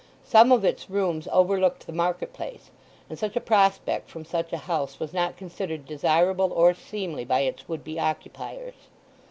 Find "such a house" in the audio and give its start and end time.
4.25-4.99